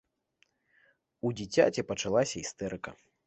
[1.29, 2.89] У дзіцяці пачалася істэрыка.